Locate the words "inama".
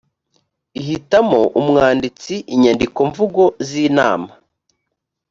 3.87-4.31